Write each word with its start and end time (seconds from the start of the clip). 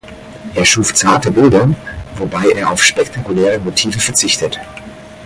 Er 0.55 0.65
schuf 0.65 0.95
zarte 0.95 1.29
Bilder, 1.29 1.69
wobei 2.17 2.47
er 2.49 2.71
auf 2.71 2.83
spektakuläre 2.83 3.59
Motive 3.59 3.99
verzichtet. 3.99 4.59